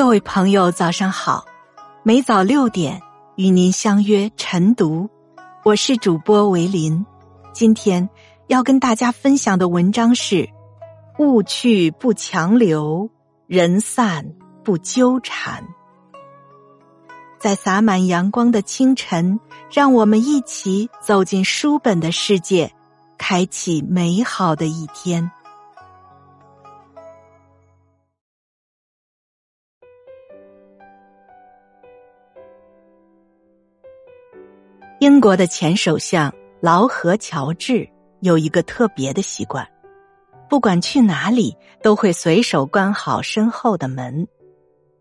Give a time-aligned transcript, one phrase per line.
[0.00, 1.44] 各位朋友，早上好！
[2.02, 3.02] 每早六点
[3.36, 5.10] 与您相约晨读，
[5.62, 7.04] 我是主播维林。
[7.52, 8.08] 今天
[8.46, 10.48] 要跟大家分享的文章是：
[11.18, 13.10] 物去不强留，
[13.46, 14.24] 人散
[14.64, 15.62] 不纠缠。
[17.38, 19.38] 在洒满阳光的清晨，
[19.70, 22.72] 让我们一起走进书本的世界，
[23.18, 25.30] 开启美好的一天。
[35.00, 37.88] 英国的前首相劳合乔治
[38.20, 39.66] 有一个特别的习惯，
[40.46, 44.28] 不管去哪里都会随手关好身后的门。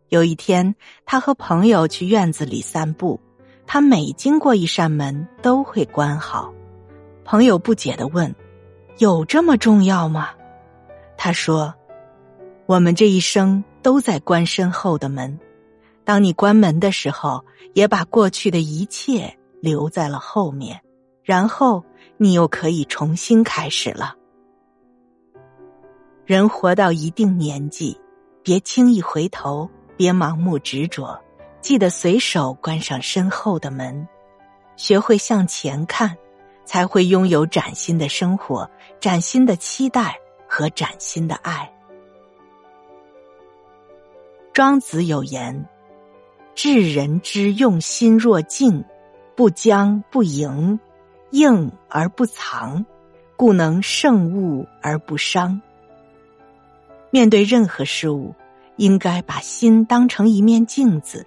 [0.08, 0.74] 有一天，
[1.06, 3.20] 他和朋友去院子里散步，
[3.68, 6.54] 他每经过一扇门都会关好。
[7.26, 8.34] 朋友不解的问
[9.00, 10.30] ：“有这么重要吗？”
[11.18, 11.76] 他说
[12.68, 15.38] ：“我们这一生都在关身后的门，
[16.06, 20.82] 当你关门的时候，也把过去的一切。”留在了后面，
[21.24, 21.84] 然后
[22.18, 24.16] 你又可以重新开始了。
[26.26, 28.00] 人活到一定年纪，
[28.44, 31.20] 别轻易回头，别盲目执着，
[31.62, 34.08] 记得随手关上身后的门，
[34.76, 36.16] 学会向前看，
[36.66, 41.72] 才会拥有崭新的生活、崭新的期待和崭新的爱。
[44.54, 45.68] 庄子有言
[46.54, 48.86] ：“治人之用心若镜。”
[49.40, 50.78] 不僵不迎，
[51.32, 52.86] 硬而不藏，
[53.38, 55.62] 故能胜物而不伤。
[57.10, 58.36] 面对任何事物，
[58.76, 61.26] 应该把心当成一面镜子，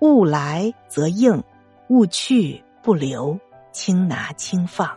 [0.00, 1.44] 物来则应，
[1.88, 3.38] 物去不留，
[3.70, 4.88] 轻拿轻放。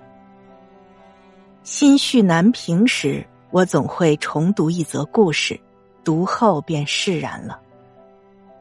[1.62, 5.60] 心绪难平时，我总会重读一则故事，
[6.06, 7.60] 读后便释然了。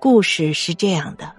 [0.01, 1.33] 故事是这样的。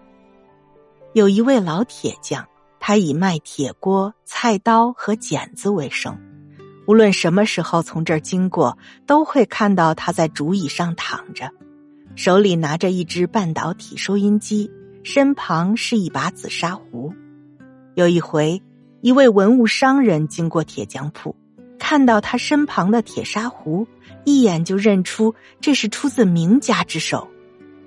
[1.16, 2.46] 有一位老铁匠，
[2.78, 6.20] 他以卖铁锅、菜刀和剪子为生。
[6.88, 11.50] 无论什么时候从这儿经过，都会看到他在竹椅上躺着，
[12.18, 14.70] 手里拿着一只半导体收音机，
[15.06, 17.14] 身旁是一把紫砂壶。
[17.94, 18.62] 有一回，
[19.00, 21.34] 一位文物商人经过铁匠铺，
[21.80, 23.88] 看到他身旁的铁砂壶，
[24.26, 27.26] 一眼就认出这是出自名家之手，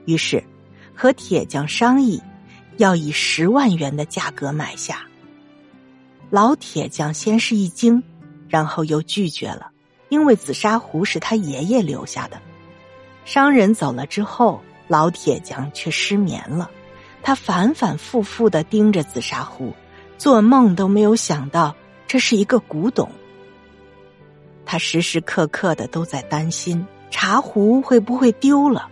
[0.06, 0.43] 于是
[0.95, 2.22] 和铁匠商议。
[2.78, 5.03] 要以十万元的价格买下。
[6.31, 8.03] 老铁匠先是一惊，
[8.49, 9.71] 然后又拒绝了，
[10.09, 12.41] 因为紫砂壶是他爷爷留下的。
[13.25, 16.71] 商人走了之后，老铁匠却失眠了，
[17.22, 19.75] 他反反复复的盯着紫砂壶，
[20.16, 21.75] 做梦都没有想到
[22.06, 23.10] 这是一个古董。
[24.65, 28.89] 他时时刻刻的都在担心茶壶会不会丢了。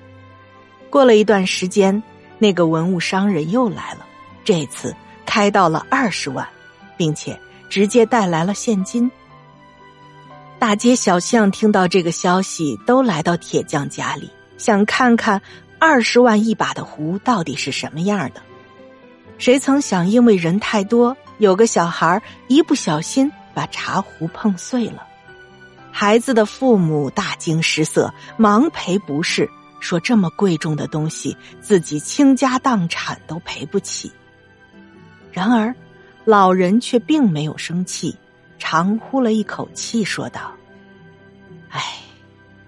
[0.91, 2.03] 过了一段时间。
[2.39, 4.07] 那个文物商人又来了，
[4.45, 6.47] 这次开到了二十万，
[6.97, 7.39] 并且
[7.69, 9.11] 直接带来了现金。
[10.59, 15.41] 大街小巷听到这个消息，都来到铁匠家里，想看看
[15.79, 18.43] 二十万一把的壶到底是什么样的。
[19.39, 25.07] 谁曾想，因为人太多，有个小孩一不小心把茶壶碰碎了，
[25.93, 29.49] 孩子的父母大惊失色，忙赔不是。
[29.87, 34.11] 说这么贵重的东西，自己倾家荡产都赔不起。
[35.31, 35.73] 然而，
[36.25, 38.17] 老人却并没有生气，
[38.59, 40.53] 长呼了一口气，说道
[41.71, 41.81] ：“哎，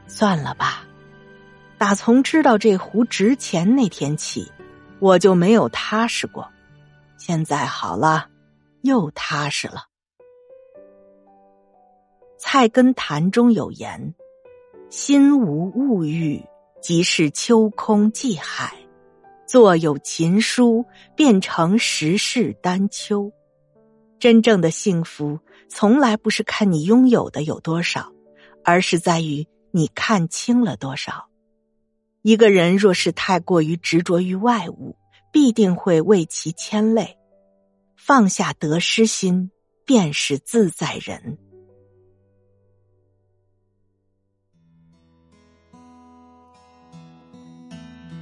[0.06, 0.86] 算了吧。
[1.76, 4.52] 打从知道这壶值钱那天起，
[5.00, 6.48] 我就没有踏实过。
[7.16, 8.28] 现在好了，
[8.82, 9.86] 又踏实了。”
[12.40, 14.14] 《菜根谭》中有言
[14.88, 16.40] ：“心无物欲。”
[16.80, 18.74] 即是秋空寄海，
[19.46, 20.84] 坐有琴书，
[21.16, 23.30] 变成十世丹丘。
[24.18, 25.38] 真正的幸福，
[25.68, 28.12] 从来不是看你拥有的有多少，
[28.64, 31.28] 而是在于你看清了多少。
[32.22, 34.96] 一个人若是太过于执着于外物，
[35.32, 37.16] 必定会为其牵累。
[37.96, 39.50] 放下得失心，
[39.84, 41.38] 便是自在人。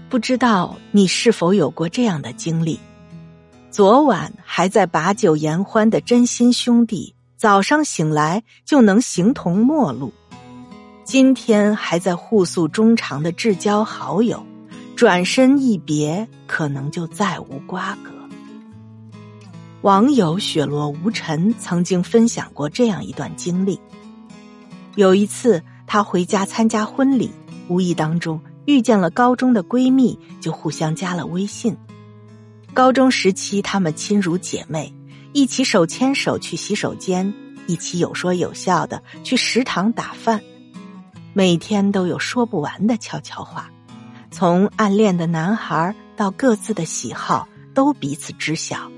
[0.08, 2.79] 不知道你是否有过这样的经历？
[3.73, 10.12] 昨晚还在把酒言欢的真心兄弟，早上醒来就能形同陌路；
[11.05, 14.47] 今天还在互诉衷肠的至交好友，
[14.94, 18.11] 转身一别，可能就再无瓜葛。
[19.82, 23.81] 网友雪落无尘曾经分享过这样一段经历：
[24.94, 27.32] 有一次，他回家参加婚礼，
[27.69, 28.41] 无意当中。
[28.66, 31.76] 遇见了高中的闺蜜，就互相加了微信。
[32.74, 34.92] 高中时期，她们亲如姐妹，
[35.32, 37.32] 一起手牵手去洗手间，
[37.66, 40.42] 一起有说有笑的去食堂打饭，
[41.32, 43.70] 每天都有说不完的悄悄话。
[44.30, 48.90] 从暗恋的男孩到各自的喜好，都彼此知晓。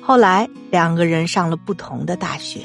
[0.00, 2.60] 后来两个人上了不同的大学，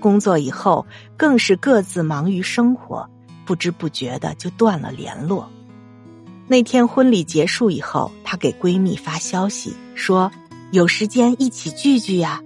[0.00, 0.84] 工作以后
[1.16, 3.08] 更是各自忙于生活，
[3.44, 5.50] 不知不觉的就断了联络。
[6.48, 10.30] 那天婚礼结束以后，她给闺蜜发消息说
[10.72, 12.42] ：“有时间一起聚聚呀。”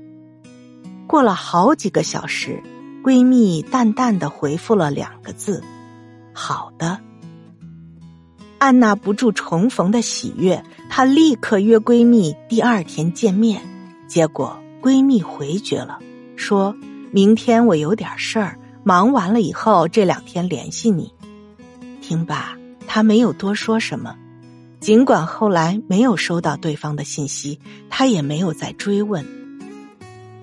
[1.06, 2.62] 过了好几个小时，
[3.02, 5.62] 闺蜜淡淡的回复了两个字
[6.32, 7.00] ：“好的。”
[8.58, 13.60] 按捺不住重逢的喜悦，她立刻约闺蜜第二天见面。
[14.08, 15.98] 结果闺蜜回绝了，
[16.36, 16.74] 说
[17.10, 21.12] 明天我有点事儿，忙完了以后这两天联系你。
[22.00, 22.56] 听罢，
[22.86, 24.14] 他没有多说什么。
[24.78, 27.58] 尽管后来没有收到对方的信息，
[27.90, 29.26] 他也没有再追问。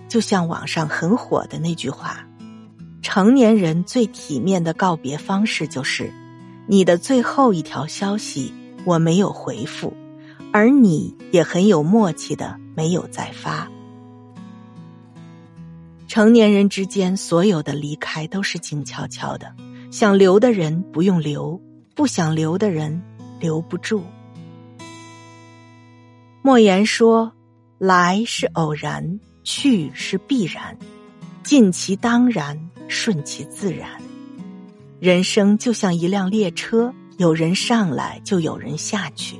[0.09, 2.27] 就像网上很火的那句话
[3.01, 6.11] ：“成年人最体面的告别方式就是。”
[6.67, 8.53] 你的最后一条消息
[8.83, 9.93] 我没有回复，
[10.51, 13.69] 而你也很有默契的没有再发。
[16.13, 19.51] 成年人之间所有的离开都是静悄悄的，
[19.89, 21.59] 想留的人不用留，
[21.95, 23.01] 不想留的人
[23.39, 24.03] 留不住。
[26.43, 27.33] 莫言说
[27.81, 30.77] ：“来是偶然，去是必然，
[31.41, 33.89] 尽其当然，顺其自然。”
[35.01, 39.37] 人生就像一辆列车，有人上来就有人下去。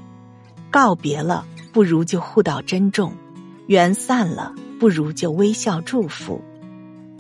[0.71, 3.11] 告别了，不如就互道珍重；
[3.67, 6.41] 缘散了，不如就微笑祝福。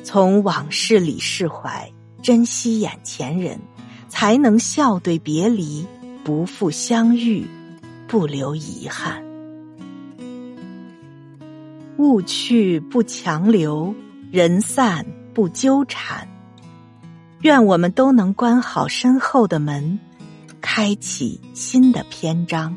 [0.03, 1.91] 从往事里释怀，
[2.21, 3.59] 珍惜眼前人，
[4.09, 5.87] 才能笑对别离，
[6.23, 7.47] 不负相遇，
[8.07, 9.23] 不留遗憾。
[11.97, 13.95] 物去不强留，
[14.29, 16.27] 人散不纠缠。
[17.41, 19.99] 愿我们都能关好身后的门，
[20.59, 22.75] 开启新的篇章。